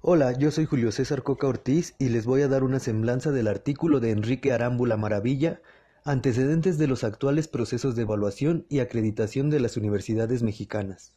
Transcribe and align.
Hola, 0.00 0.32
yo 0.38 0.52
soy 0.52 0.64
Julio 0.64 0.92
César 0.92 1.24
Coca 1.24 1.48
Ortiz 1.48 1.96
y 1.98 2.10
les 2.10 2.24
voy 2.24 2.42
a 2.42 2.48
dar 2.48 2.62
una 2.62 2.78
semblanza 2.78 3.32
del 3.32 3.48
artículo 3.48 3.98
de 3.98 4.12
Enrique 4.12 4.52
Arámbula 4.52 4.96
Maravilla, 4.96 5.60
Antecedentes 6.04 6.78
de 6.78 6.86
los 6.86 7.02
actuales 7.02 7.48
procesos 7.48 7.96
de 7.96 8.02
evaluación 8.02 8.64
y 8.68 8.78
acreditación 8.78 9.50
de 9.50 9.58
las 9.58 9.76
universidades 9.76 10.44
mexicanas. 10.44 11.16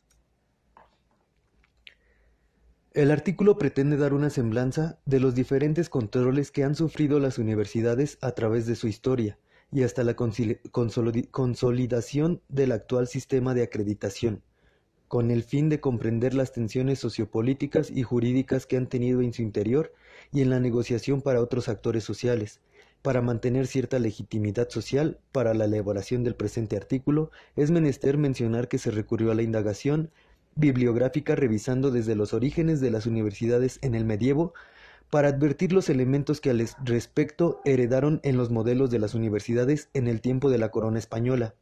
El 2.93 3.11
artículo 3.11 3.59
pretende 3.59 3.97
dar 3.97 4.15
una 4.15 4.31
semblanza 4.31 4.97
de 5.05 5.19
los 5.19 5.35
diferentes 5.35 5.87
controles 5.87 6.49
que 6.49 6.63
han 6.63 6.73
sufrido 6.73 7.19
las 7.19 7.37
universidades 7.37 8.17
a 8.19 8.31
través 8.31 8.65
de 8.65 8.75
su 8.75 8.87
historia 8.87 9.37
y 9.71 9.83
hasta 9.83 10.03
la 10.03 10.15
consolidación 10.15 12.41
del 12.49 12.71
actual 12.71 13.07
sistema 13.07 13.53
de 13.53 13.61
acreditación 13.61 14.41
con 15.11 15.29
el 15.29 15.43
fin 15.43 15.67
de 15.67 15.81
comprender 15.81 16.33
las 16.33 16.53
tensiones 16.53 16.99
sociopolíticas 16.99 17.91
y 17.91 18.01
jurídicas 18.01 18.65
que 18.65 18.77
han 18.77 18.87
tenido 18.87 19.21
en 19.21 19.33
su 19.33 19.41
interior 19.41 19.91
y 20.31 20.39
en 20.39 20.49
la 20.49 20.61
negociación 20.61 21.21
para 21.21 21.41
otros 21.41 21.67
actores 21.67 22.05
sociales. 22.05 22.61
Para 23.01 23.21
mantener 23.21 23.67
cierta 23.67 23.99
legitimidad 23.99 24.69
social 24.69 25.19
para 25.33 25.53
la 25.53 25.65
elaboración 25.65 26.23
del 26.23 26.35
presente 26.35 26.77
artículo, 26.77 27.29
es 27.57 27.71
menester 27.71 28.17
mencionar 28.17 28.69
que 28.69 28.77
se 28.77 28.89
recurrió 28.89 29.33
a 29.33 29.35
la 29.35 29.41
indagación 29.41 30.11
bibliográfica 30.55 31.35
revisando 31.35 31.91
desde 31.91 32.15
los 32.15 32.33
orígenes 32.33 32.79
de 32.79 32.91
las 32.91 33.05
universidades 33.05 33.79
en 33.81 33.95
el 33.95 34.05
medievo 34.05 34.53
para 35.09 35.27
advertir 35.27 35.73
los 35.73 35.89
elementos 35.89 36.39
que 36.39 36.51
al 36.51 36.65
respecto 36.85 37.59
heredaron 37.65 38.21
en 38.23 38.37
los 38.37 38.49
modelos 38.49 38.89
de 38.89 38.99
las 38.99 39.13
universidades 39.13 39.89
en 39.93 40.07
el 40.07 40.21
tiempo 40.21 40.49
de 40.49 40.57
la 40.57 40.71
corona 40.71 40.99
española 40.99 41.53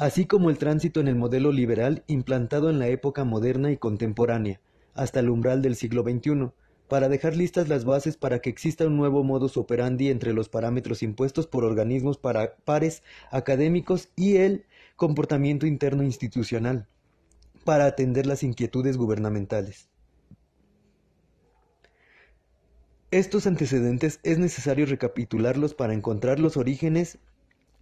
así 0.00 0.24
como 0.24 0.48
el 0.48 0.56
tránsito 0.56 1.00
en 1.00 1.08
el 1.08 1.14
modelo 1.14 1.52
liberal 1.52 2.04
implantado 2.06 2.70
en 2.70 2.78
la 2.78 2.88
época 2.88 3.24
moderna 3.24 3.70
y 3.70 3.76
contemporánea, 3.76 4.58
hasta 4.94 5.20
el 5.20 5.28
umbral 5.28 5.60
del 5.60 5.76
siglo 5.76 6.02
XXI, 6.02 6.52
para 6.88 7.10
dejar 7.10 7.36
listas 7.36 7.68
las 7.68 7.84
bases 7.84 8.16
para 8.16 8.38
que 8.38 8.48
exista 8.48 8.86
un 8.86 8.96
nuevo 8.96 9.22
modus 9.24 9.58
operandi 9.58 10.08
entre 10.08 10.32
los 10.32 10.48
parámetros 10.48 11.02
impuestos 11.02 11.46
por 11.46 11.64
organismos 11.64 12.16
para 12.16 12.56
pares 12.64 13.02
académicos 13.30 14.08
y 14.16 14.36
el 14.36 14.64
comportamiento 14.96 15.66
interno 15.66 16.02
institucional, 16.02 16.88
para 17.66 17.84
atender 17.84 18.24
las 18.24 18.42
inquietudes 18.42 18.96
gubernamentales. 18.96 19.90
Estos 23.10 23.46
antecedentes 23.46 24.18
es 24.22 24.38
necesario 24.38 24.86
recapitularlos 24.86 25.74
para 25.74 25.92
encontrar 25.92 26.40
los 26.40 26.56
orígenes 26.56 27.18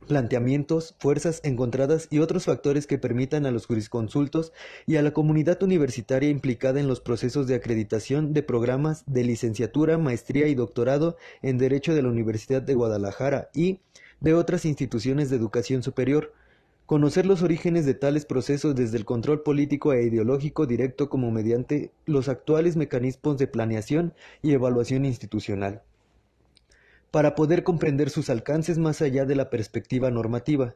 planteamientos, 0.06 0.94
fuerzas 0.98 1.41
encontradas 1.44 2.08
y 2.10 2.18
otros 2.18 2.44
factores 2.44 2.86
que 2.86 2.98
permitan 2.98 3.46
a 3.46 3.50
los 3.50 3.66
jurisconsultos 3.66 4.52
y 4.86 4.96
a 4.96 5.02
la 5.02 5.12
comunidad 5.12 5.62
universitaria 5.62 6.30
implicada 6.30 6.80
en 6.80 6.88
los 6.88 7.00
procesos 7.00 7.46
de 7.46 7.55
acreditación 7.55 8.32
de 8.32 8.42
programas 8.42 9.05
de 9.06 9.24
licenciatura, 9.24 9.98
maestría 9.98 10.48
y 10.48 10.55
doctorado 10.55 11.16
en 11.42 11.58
Derecho 11.58 11.94
de 11.94 12.02
la 12.02 12.08
Universidad 12.08 12.62
de 12.62 12.74
Guadalajara 12.74 13.50
y 13.55 13.80
de 14.20 14.34
otras 14.34 14.64
instituciones 14.64 15.30
de 15.30 15.36
educación 15.36 15.82
superior, 15.82 16.33
conocer 16.86 17.27
los 17.27 17.42
orígenes 17.42 17.84
de 17.84 17.94
tales 17.94 18.24
procesos 18.24 18.74
desde 18.74 18.96
el 18.96 19.05
control 19.05 19.42
político 19.42 19.92
e 19.92 20.02
ideológico 20.05 20.66
directo 20.66 21.08
como 21.08 21.30
mediante 21.30 21.92
los 22.06 22.28
actuales 22.28 22.77
mecanismos 22.77 23.36
de 23.38 23.46
planeación 23.46 24.14
y 24.42 24.52
evaluación 24.52 25.05
institucional 25.05 25.83
para 27.11 27.34
poder 27.34 27.64
comprender 27.64 28.11
sus 28.11 28.28
alcances 28.28 28.78
más 28.78 29.01
allá 29.01 29.25
de 29.25 29.34
la 29.34 29.51
perspectiva 29.51 30.11
normativa. 30.11 30.75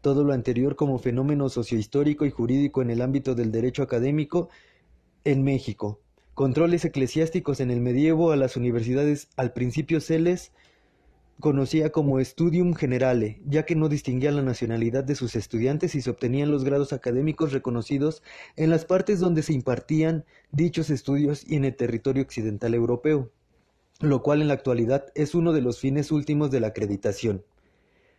Todo 0.00 0.24
lo 0.24 0.32
anterior 0.32 0.76
como 0.76 0.98
fenómeno 0.98 1.48
sociohistórico 1.48 2.24
y 2.26 2.30
jurídico 2.30 2.82
en 2.82 2.90
el 2.90 3.02
ámbito 3.02 3.34
del 3.34 3.52
derecho 3.52 3.82
académico 3.82 4.48
en 5.24 5.42
México. 5.42 6.00
Controles 6.34 6.84
eclesiásticos 6.84 7.60
en 7.60 7.70
el 7.70 7.80
medievo 7.80 8.30
a 8.30 8.36
las 8.36 8.56
universidades 8.56 9.28
al 9.36 9.52
principio 9.52 10.00
se 10.00 10.18
les 10.18 10.52
conocía 11.40 11.90
como 11.90 12.22
studium 12.24 12.74
generale, 12.74 13.40
ya 13.46 13.64
que 13.64 13.76
no 13.76 13.88
distinguía 13.88 14.32
la 14.32 14.42
nacionalidad 14.42 15.04
de 15.04 15.14
sus 15.14 15.36
estudiantes 15.36 15.94
y 15.94 16.02
se 16.02 16.10
obtenían 16.10 16.50
los 16.50 16.64
grados 16.64 16.92
académicos 16.92 17.52
reconocidos 17.52 18.22
en 18.56 18.70
las 18.70 18.84
partes 18.84 19.20
donde 19.20 19.42
se 19.42 19.52
impartían 19.52 20.24
dichos 20.50 20.90
estudios 20.90 21.44
y 21.48 21.54
en 21.54 21.64
el 21.64 21.76
territorio 21.76 22.22
occidental 22.24 22.74
europeo 22.74 23.30
lo 24.00 24.22
cual 24.22 24.42
en 24.42 24.48
la 24.48 24.54
actualidad 24.54 25.06
es 25.16 25.34
uno 25.34 25.52
de 25.52 25.60
los 25.60 25.80
fines 25.80 26.12
últimos 26.12 26.50
de 26.52 26.60
la 26.60 26.68
acreditación. 26.68 27.44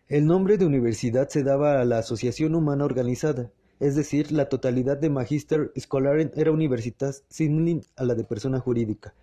El 0.09 0.25
nombre 0.25 0.57
de 0.57 0.65
universidad 0.65 1.29
se 1.29 1.43
daba 1.43 1.79
a 1.79 1.85
la 1.85 1.99
asociación 1.99 2.53
humana 2.55 2.83
organizada, 2.83 3.51
es 3.79 3.95
decir, 3.95 4.33
la 4.33 4.49
totalidad 4.49 4.97
de 4.97 5.09
Magister 5.09 5.71
Scholaren 5.79 6.31
era 6.35 6.51
universitas 6.51 7.23
similar 7.29 7.83
a 7.95 8.03
la 8.03 8.15
de 8.15 8.25
persona 8.25 8.59
jurídica. 8.59 9.13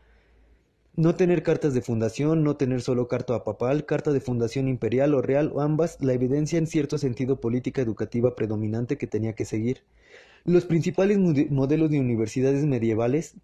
No 0.94 1.14
tener 1.14 1.42
cartas 1.42 1.74
de 1.74 1.82
fundación, 1.82 2.42
no 2.42 2.56
tener 2.56 2.80
solo 2.80 3.06
carta 3.06 3.44
papal, 3.44 3.84
carta 3.84 4.12
de 4.12 4.20
fundación 4.20 4.66
imperial 4.66 5.12
o 5.12 5.20
real 5.20 5.52
o 5.52 5.60
ambas, 5.60 5.98
la 6.00 6.14
evidencia 6.14 6.58
en 6.58 6.66
cierto 6.66 6.96
sentido 6.96 7.38
política 7.38 7.82
educativa 7.82 8.34
predominante 8.34 8.96
que 8.96 9.06
tenía 9.06 9.34
que 9.34 9.44
seguir. 9.44 9.82
Los 10.46 10.64
principales 10.64 11.18
modelos 11.18 11.90
de 11.90 12.00
universidades 12.00 12.64
medievales 12.64 13.34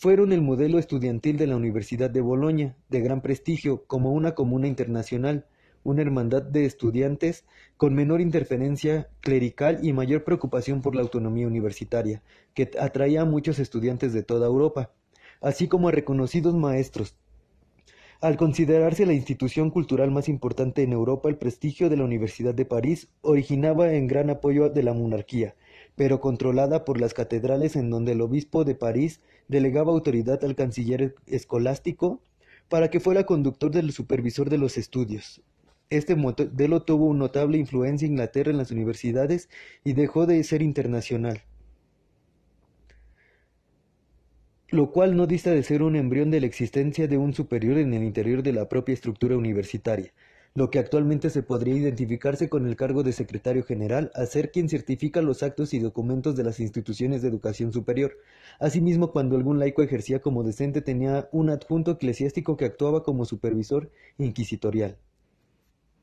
fueron 0.00 0.32
el 0.32 0.40
modelo 0.40 0.78
estudiantil 0.78 1.36
de 1.36 1.46
la 1.46 1.56
Universidad 1.56 2.08
de 2.08 2.22
Boloña, 2.22 2.74
de 2.88 3.02
gran 3.02 3.20
prestigio, 3.20 3.84
como 3.86 4.12
una 4.12 4.34
comuna 4.34 4.66
internacional, 4.66 5.44
una 5.84 6.00
hermandad 6.00 6.40
de 6.40 6.64
estudiantes 6.64 7.44
con 7.76 7.94
menor 7.94 8.22
interferencia 8.22 9.10
clerical 9.20 9.80
y 9.82 9.92
mayor 9.92 10.24
preocupación 10.24 10.80
por 10.80 10.94
la 10.94 11.02
autonomía 11.02 11.46
universitaria, 11.46 12.22
que 12.54 12.70
atraía 12.80 13.20
a 13.20 13.26
muchos 13.26 13.58
estudiantes 13.58 14.14
de 14.14 14.22
toda 14.22 14.46
Europa, 14.46 14.90
así 15.42 15.68
como 15.68 15.88
a 15.88 15.92
reconocidos 15.92 16.54
maestros. 16.54 17.14
Al 18.22 18.38
considerarse 18.38 19.04
la 19.04 19.12
institución 19.12 19.70
cultural 19.70 20.10
más 20.10 20.30
importante 20.30 20.82
en 20.82 20.92
Europa, 20.92 21.28
el 21.28 21.36
prestigio 21.36 21.90
de 21.90 21.98
la 21.98 22.04
Universidad 22.04 22.54
de 22.54 22.64
París 22.64 23.08
originaba 23.20 23.92
en 23.92 24.06
gran 24.06 24.30
apoyo 24.30 24.70
de 24.70 24.82
la 24.82 24.94
monarquía, 24.94 25.56
pero 25.94 26.20
controlada 26.20 26.86
por 26.86 26.98
las 26.98 27.12
catedrales 27.12 27.76
en 27.76 27.90
donde 27.90 28.12
el 28.12 28.22
obispo 28.22 28.64
de 28.64 28.74
París 28.74 29.20
delegaba 29.50 29.90
autoridad 29.90 30.44
al 30.44 30.54
canciller 30.54 31.16
escolástico 31.26 32.22
para 32.68 32.88
que 32.88 33.00
fuera 33.00 33.26
conductor 33.26 33.72
del 33.72 33.90
supervisor 33.90 34.48
de 34.48 34.58
los 34.58 34.78
estudios. 34.78 35.42
Este 35.90 36.14
modelo 36.14 36.82
tuvo 36.82 37.06
una 37.06 37.18
notable 37.18 37.58
influencia 37.58 38.06
en 38.06 38.12
Inglaterra 38.12 38.52
en 38.52 38.58
las 38.58 38.70
universidades 38.70 39.48
y 39.82 39.94
dejó 39.94 40.26
de 40.26 40.42
ser 40.44 40.62
internacional, 40.62 41.42
lo 44.68 44.92
cual 44.92 45.16
no 45.16 45.26
dista 45.26 45.50
de 45.50 45.64
ser 45.64 45.82
un 45.82 45.96
embrión 45.96 46.30
de 46.30 46.38
la 46.38 46.46
existencia 46.46 47.08
de 47.08 47.18
un 47.18 47.34
superior 47.34 47.76
en 47.78 47.92
el 47.92 48.04
interior 48.04 48.44
de 48.44 48.52
la 48.52 48.68
propia 48.68 48.92
estructura 48.92 49.36
universitaria 49.36 50.12
lo 50.54 50.70
que 50.70 50.78
actualmente 50.78 51.30
se 51.30 51.42
podría 51.42 51.76
identificarse 51.76 52.48
con 52.48 52.66
el 52.66 52.76
cargo 52.76 53.02
de 53.02 53.12
secretario 53.12 53.64
general, 53.64 54.10
a 54.14 54.26
ser 54.26 54.50
quien 54.50 54.68
certifica 54.68 55.22
los 55.22 55.42
actos 55.42 55.74
y 55.74 55.78
documentos 55.78 56.36
de 56.36 56.44
las 56.44 56.60
instituciones 56.60 57.22
de 57.22 57.28
educación 57.28 57.72
superior. 57.72 58.16
Asimismo, 58.58 59.12
cuando 59.12 59.36
algún 59.36 59.58
laico 59.58 59.82
ejercía 59.82 60.20
como 60.20 60.42
decente 60.42 60.82
tenía 60.82 61.28
un 61.32 61.50
adjunto 61.50 61.92
eclesiástico 61.92 62.56
que 62.56 62.64
actuaba 62.64 63.04
como 63.04 63.24
supervisor 63.24 63.90
inquisitorial. 64.18 64.96